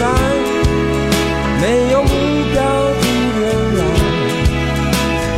[0.00, 0.14] 保护伞，
[1.60, 2.08] 没有目
[2.52, 2.60] 标
[3.00, 3.04] 的
[3.38, 3.40] 远
[3.76, 3.80] 航。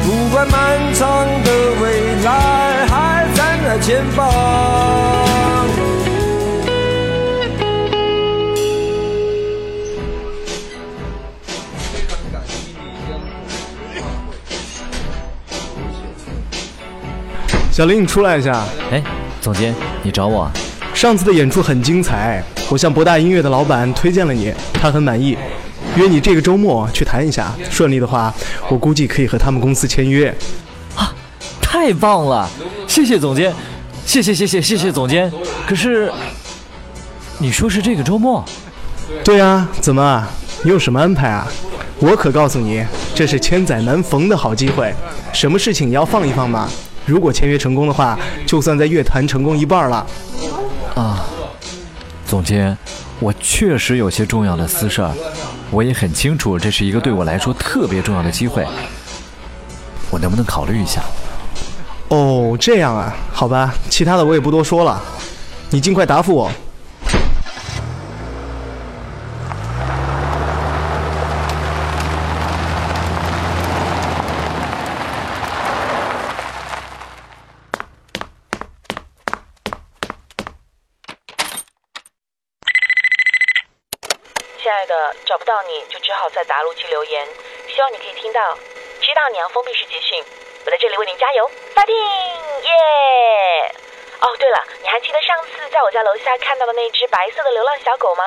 [0.05, 1.49] 不管漫长的
[1.83, 1.85] 未
[2.23, 4.21] 来还站在前方。
[17.73, 18.63] 小林，你出来一下。
[18.91, 19.03] 哎，
[19.41, 20.51] 总监，你找我？
[20.93, 25.37] 上次的演出很精彩，我向博大音乐的老板推荐了你，他很满意，
[25.97, 27.53] 约你这个周末去谈一下。
[27.71, 28.33] 顺利的话，
[28.69, 30.35] 我估计可以和他们公司签约。
[30.97, 31.13] 啊，
[31.61, 32.49] 太棒了！
[32.87, 33.53] 谢谢总监，
[34.07, 35.31] 谢谢谢谢谢谢总监。
[35.67, 36.11] 可是，
[37.39, 38.45] 你说是这个周末？
[39.23, 40.27] 对啊，怎么？
[40.65, 41.47] 你有什么安排啊？
[41.99, 44.93] 我可告诉你，这是千载难逢的好机会，
[45.33, 46.69] 什么事情也要放一放嘛。
[47.05, 50.07] 如果签约成功的话，就算在乐坛成功一半了。
[50.95, 51.25] 啊，
[52.33, 52.75] 总监，
[53.21, 55.13] 我确实有些重要的私事儿，
[55.71, 58.67] 我也很清楚这是一个对我来说特别重要的机会，
[60.11, 61.03] 我能不能考虑一下？
[62.09, 64.99] 哦，这样啊，好吧，其他的我也不多说了，
[65.69, 66.51] 你尽快答复我。
[85.25, 87.27] 找不到你就只好在答录机留言，
[87.69, 88.59] 希望你可以听到。
[89.01, 90.25] 知道你要封闭式集训，
[90.65, 92.63] 我在这里为您加油，fighting！
[92.63, 93.75] 耶！
[94.21, 98.25] 哦，对了，你还记得上次在我家楼下看到的那只白色的流浪小狗吗？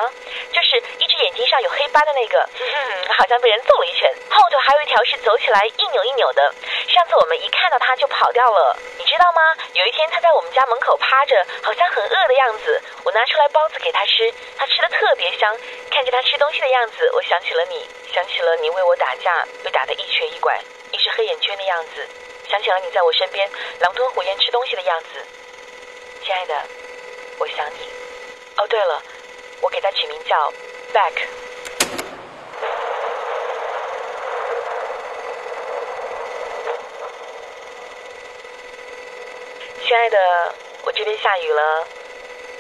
[0.52, 2.50] 就是一只眼睛上有黑斑的那个，
[3.18, 4.14] 好像被人揍了一拳。
[4.30, 6.54] 后头还有一条是走起来一扭一扭的。
[6.96, 9.42] 上次我们一看到它就跑掉了，你知道吗？
[9.74, 12.82] 有一天它在我们家门口趴着，好像很饿的样子。
[13.04, 15.54] 我拿出来包子给它吃，它吃的特别香。
[15.92, 20.58] 看着它吃东西的样子，我想起了你，想起了你为我打架被打得一瘸一拐，
[20.94, 22.08] 一直黑眼圈的样子，
[22.50, 23.46] 想起了你在我身边
[23.82, 25.22] 狼吞虎咽吃东西的样子。
[26.24, 26.56] 亲爱的，
[27.40, 27.90] 我想你。
[28.56, 29.04] 哦，对了，
[29.60, 30.50] 我给它取名叫
[30.94, 31.28] Back。
[39.96, 41.88] 亲爱的，我这边下雨了，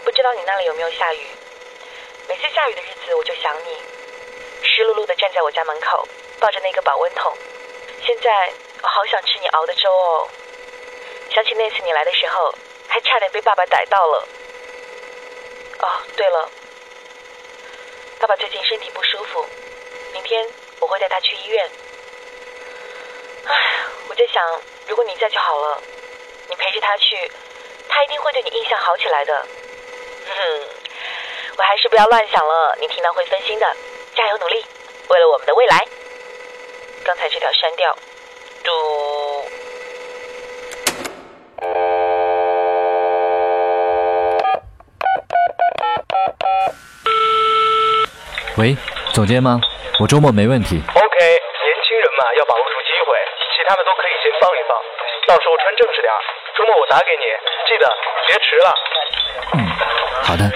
[0.05, 1.19] 不知道你那里有没有下雨？
[2.29, 3.77] 每次下雨的日子，我就想你，
[4.63, 6.07] 湿漉漉的站在我家门口，
[6.39, 7.35] 抱着那个保温桶。
[8.05, 10.29] 现在我好想吃你熬的粥哦。
[11.29, 12.55] 想起那次你来的时候。
[12.87, 14.25] 还差点被爸爸逮到了。
[15.79, 16.49] 哦，对了，
[18.17, 19.45] 爸爸最近身体不舒服，
[20.13, 20.47] 明天
[20.79, 21.69] 我会带他去医院。
[23.43, 23.53] 唉，
[24.07, 25.81] 我在想，如果你在就好了，
[26.49, 27.31] 你陪着他去，
[27.89, 29.45] 他一定会对你印象好起来的。
[30.27, 30.61] 哼，
[31.57, 33.65] 我还是不要乱想了，你听到会分心的。
[34.15, 34.65] 加油努力，
[35.09, 35.85] 为了我们的未来。
[37.03, 37.95] 刚才这条删掉。
[38.63, 38.71] 嘟。
[48.57, 48.77] 喂，
[49.13, 49.59] 总监吗？
[49.99, 50.79] 我周末没问题。
[50.79, 53.17] OK，年轻人嘛，要把握住机会，
[53.51, 54.71] 其他的都可以先放一放，
[55.27, 56.13] 到时候穿正式点。
[56.55, 57.25] 周末我打给你，
[57.67, 57.91] 记得
[58.27, 58.73] 别迟了。
[59.53, 59.57] 嗯，
[60.23, 60.51] 好的。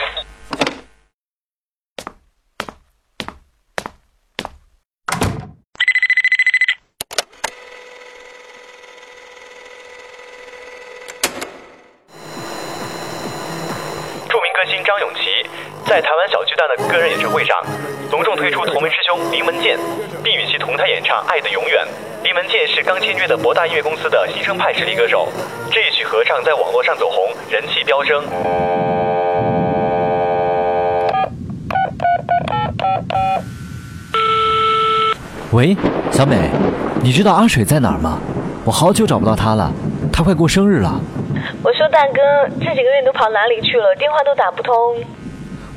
[14.29, 15.49] 著名歌星张永琪
[15.89, 17.57] 在台湾小巨蛋的个人演唱会上，
[18.11, 19.75] 隆重推出同门师兄林文健，
[20.23, 21.83] 并与其同台演唱《爱的永远》。
[22.23, 25.27] 林文健是刚签约的博大音乐公司的新生派实力歌手，
[25.71, 28.23] 这一曲合唱在网络上走红，人气飙升。
[35.51, 35.75] 喂，
[36.11, 36.51] 小美，
[37.01, 38.19] 你知道阿水在哪儿吗？
[38.63, 39.71] 我好久找不到他了，
[40.13, 41.01] 他快过生日了。
[41.63, 42.21] 我说大哥，
[42.59, 43.95] 这几个月都跑哪里去了？
[43.95, 44.73] 电话都打不通。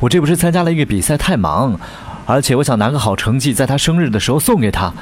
[0.03, 1.79] 我这不是参加了一个比赛，太忙，
[2.27, 4.93] 而且我想拿个好成绩，在他生日的时候送给他。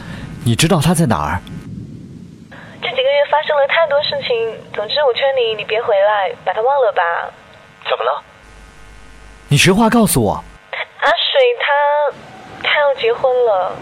[0.44, 1.40] 你知道他在哪儿？
[2.82, 4.36] 这几个月发生了太多事情，
[4.74, 7.00] 总之我劝你，你别回来，把他忘了吧。
[7.84, 8.22] 怎么了？
[9.48, 10.44] 你实话告诉我。
[11.00, 13.72] 阿水他，他要结婚了。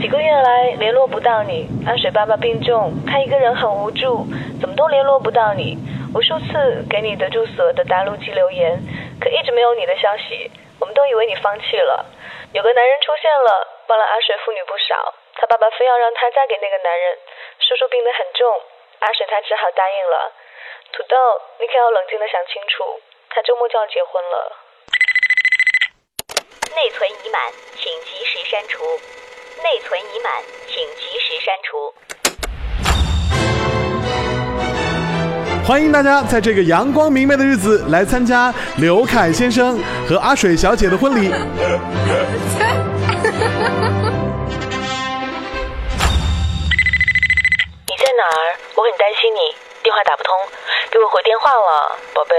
[0.00, 4.24] 几个月来联络不到你，阿水爸爸病重，他一个人很无助，
[4.60, 5.76] 怎么都联络不到你。
[6.14, 8.76] 无数次给你的住所的答录机留言，
[9.18, 10.50] 可一直没有你的消息。
[10.78, 12.04] 我们都以为你放弃了。
[12.52, 15.14] 有个男人出现了，帮了阿水妇女不少。
[15.36, 17.16] 他爸爸非要让她嫁给那个男人，
[17.60, 18.60] 叔叔病得很重，
[19.00, 20.32] 阿水他只好答应了。
[20.92, 21.16] 土豆，
[21.58, 23.00] 你可要冷静的想清楚，
[23.30, 24.52] 他周末就要结婚了。
[26.76, 27.50] 内存已满，
[27.80, 28.84] 请及时删除。
[29.64, 31.94] 内存已满，请及时删除。
[35.64, 39.78] 欢迎大家在这个阳光明媚的日子来参加刘凯先生
[40.08, 41.28] 和阿水小姐的婚礼。
[41.30, 41.34] 你
[47.96, 48.58] 在哪儿？
[48.74, 49.54] 我很担心你，
[49.84, 50.34] 电话打不通，
[50.90, 52.34] 给我回电话了，宝贝。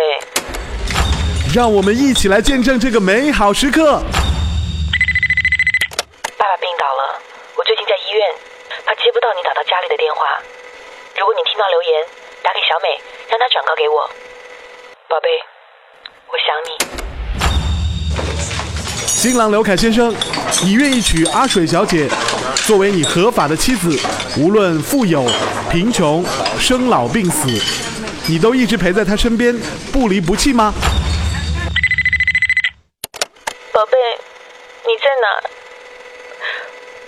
[1.56, 4.04] 让我们一起来见证这个美好时刻。
[6.38, 7.22] 爸爸病倒了，
[7.56, 8.36] 我最近在医院，
[8.86, 10.42] 怕接不到你打到家里的电话。
[11.18, 12.06] 如果你听到留言，
[12.44, 14.07] 打给小美，让她转告给我。
[15.07, 15.30] 宝贝，
[16.28, 16.78] 我想你。
[19.07, 20.13] 新郎刘凯先生，
[20.63, 22.10] 你愿意娶阿水小姐
[22.68, 23.98] 作为你合法的妻子，
[24.38, 25.25] 无论富有、
[25.72, 26.25] 贫穷、
[26.60, 27.48] 生老病死，
[28.28, 29.57] 你都一直陪在她身边，
[29.94, 30.74] 不离不弃吗？
[33.72, 33.98] 宝贝，
[34.86, 35.50] 你在哪？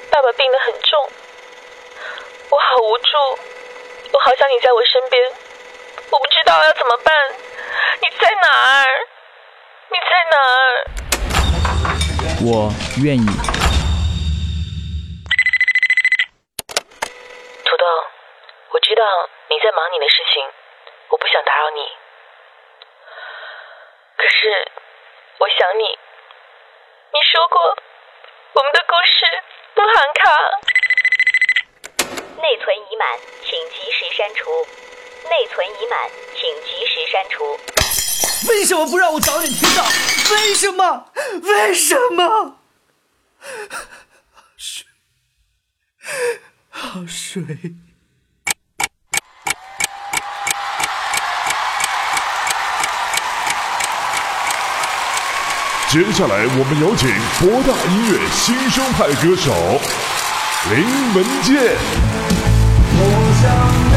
[0.09, 1.09] 爸爸病得很重，
[2.49, 3.11] 我好无助，
[4.15, 5.29] 我好想你在我身边，
[6.09, 7.13] 我不知道要怎么办。
[7.99, 8.47] 你在哪
[8.79, 8.85] 儿？
[9.91, 10.87] 你在哪儿？
[12.47, 12.71] 我
[13.03, 13.25] 愿意。
[17.65, 17.85] 土豆，
[18.71, 19.03] 我知道
[19.49, 20.47] 你在忙你的事情，
[21.09, 21.85] 我不想打扰你。
[24.15, 24.71] 可是，
[25.39, 25.83] 我想你。
[25.83, 27.59] 你说过，
[28.53, 30.39] 我们的故事不喊卡。
[32.45, 33.07] 内存已满，
[33.41, 34.51] 请及时删除。
[35.23, 35.97] 内存已满，
[36.35, 37.57] 请及时删除。
[38.47, 39.83] 为什么不让我早点听到？
[40.29, 41.11] 为什么？
[41.41, 42.59] 为什么？
[44.57, 44.85] 水，
[46.69, 47.41] 好水。
[55.89, 57.09] 接下来，我们有请
[57.39, 59.51] 博大音乐新生派歌手
[60.69, 62.34] 林文健。
[63.47, 63.94] 我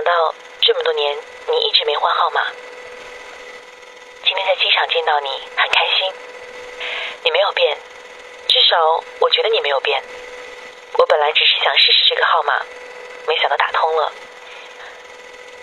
[0.00, 1.14] 想到这么多年
[1.46, 2.40] 你一直没换号码。
[4.24, 6.10] 今天在机场见到你，很开心。
[7.22, 7.76] 你没有变，
[8.48, 10.02] 至少我觉得你没有变。
[10.96, 12.62] 我本来只是想试试这个号码，
[13.26, 14.10] 没想到打通了。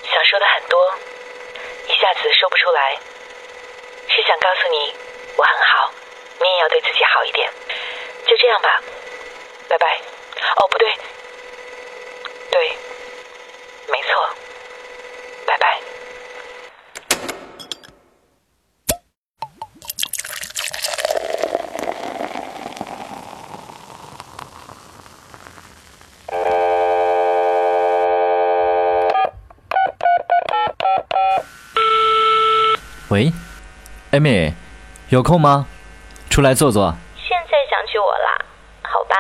[0.04, 0.94] 想说的很多，
[1.88, 2.96] 一下子说不出来。
[4.08, 4.94] 是想告诉你，
[5.36, 5.92] 我很好，
[6.40, 7.50] 你也要对自己好一点。
[8.28, 8.84] 就这样吧。
[9.68, 10.00] 拜拜。
[10.58, 10.94] 哦，不对，
[12.52, 12.78] 对，
[14.08, 14.30] 错，
[15.46, 15.80] 拜拜。
[33.10, 33.32] 喂，
[34.12, 34.54] 艾米，
[35.10, 35.66] 有空吗？
[36.30, 36.94] 出来坐坐。
[37.16, 38.46] 现在想起我啦？
[38.84, 39.16] 好吧，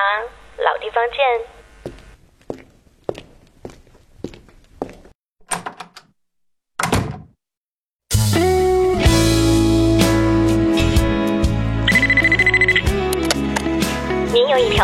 [0.58, 1.57] 老地方见。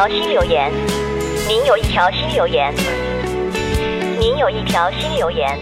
[0.03, 0.69] 条新留言，
[1.47, 2.73] 您有一条新留言，
[4.19, 5.57] 您有一条新留言，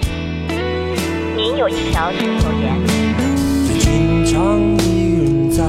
[1.38, 2.75] 您有一条新留言。
[3.67, 5.63] 最经常一个人在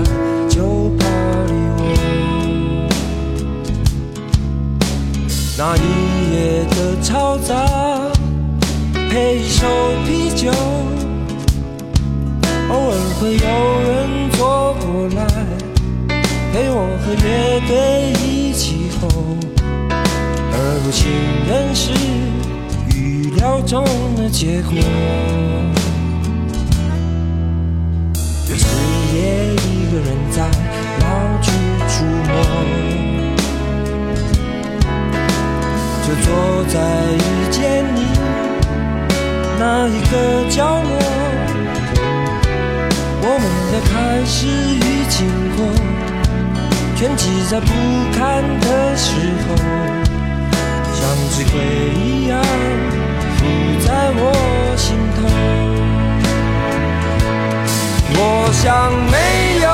[0.49, 1.05] 酒吧
[1.49, 1.53] 里
[2.79, 2.89] 玩，
[5.59, 5.81] 那一
[6.33, 7.53] 夜的嘈杂，
[9.11, 9.67] 配一手
[10.07, 10.51] 啤酒，
[12.71, 13.45] 偶尔会有
[13.83, 15.21] 人坐过来，
[16.53, 19.09] 陪我和乐队一起吼，
[20.53, 20.55] 而
[20.85, 21.11] 不情
[21.49, 21.91] 人是
[22.95, 23.83] 预料中
[24.17, 24.75] 的结果。
[28.47, 28.55] 日
[29.17, 30.45] 夜一个人在
[31.01, 31.05] 老
[31.41, 31.49] 去
[31.89, 32.31] 触摸，
[36.07, 36.29] 就就坐
[36.69, 36.77] 在
[37.15, 37.19] 遇
[37.51, 37.99] 见你
[39.59, 40.93] 那一个角落，
[43.23, 44.79] 我们的开始与
[45.09, 45.17] 经
[45.57, 45.59] 过，
[47.03, 47.67] 天气在不
[48.17, 49.11] 堪的时
[49.43, 49.57] 候，
[50.95, 51.01] 像
[51.33, 51.59] 只鬼
[51.97, 52.41] 一样
[53.37, 53.45] 浮
[53.85, 54.23] 在我
[54.77, 55.19] 心头。
[58.15, 58.21] 我
[58.53, 58.63] 想
[59.11, 59.17] 没
[59.65, 59.67] 有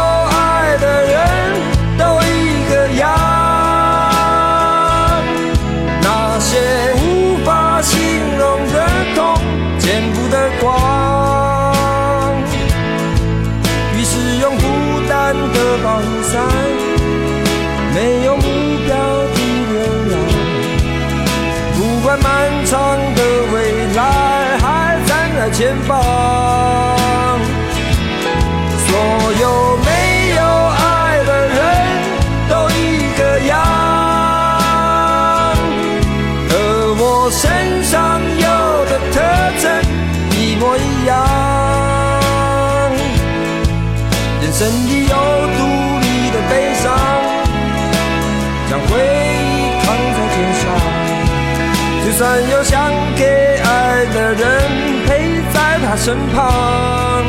[52.19, 53.25] 算有想给
[53.63, 54.61] 爱的人
[55.07, 57.25] 陪在他身旁。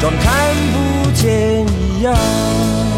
[0.00, 2.91] 装看不见一样。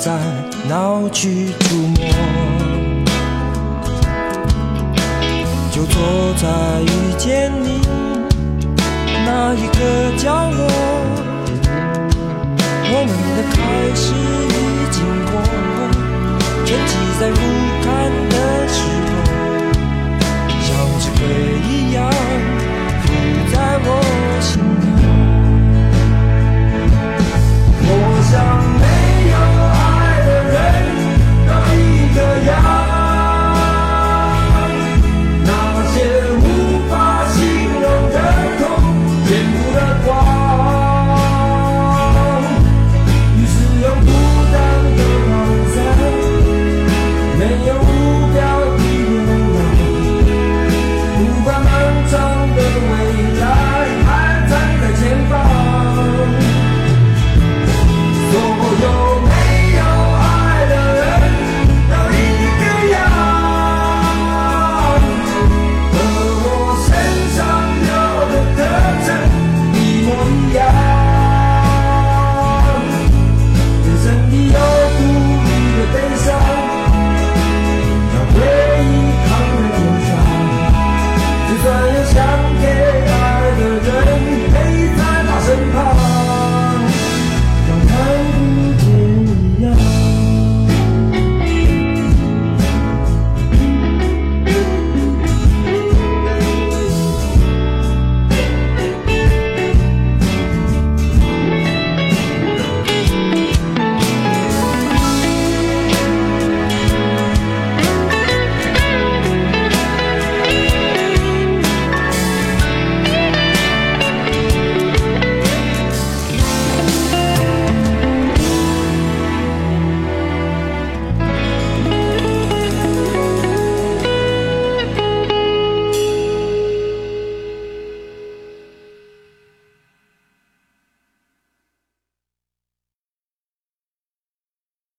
[0.00, 0.18] 在
[0.66, 2.08] 脑去触摸。
[5.70, 6.00] 就坐
[6.38, 6.48] 在
[6.80, 7.82] 遇见你
[9.26, 9.78] 那一个
[10.16, 10.66] 角落，
[12.88, 13.54] 我们的开
[13.94, 15.32] 始已经过
[15.76, 15.78] 了，
[16.64, 16.90] 沉寂
[17.20, 17.36] 在不
[17.84, 17.86] 堪
[18.30, 18.34] 的
[18.68, 18.80] 时
[19.12, 19.20] 候，
[20.64, 21.20] 像是鬼
[21.68, 21.98] 一样
[23.02, 23.04] 浮
[23.52, 23.54] 在
[23.84, 23.86] 我
[24.40, 24.79] 心。